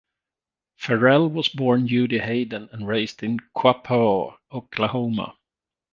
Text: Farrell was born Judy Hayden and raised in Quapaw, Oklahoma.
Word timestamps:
Farrell 0.77 1.27
was 1.29 1.47
born 1.49 1.87
Judy 1.87 2.17
Hayden 2.17 2.69
and 2.71 2.87
raised 2.87 3.21
in 3.21 3.37
Quapaw, 3.55 4.35
Oklahoma. 4.51 5.37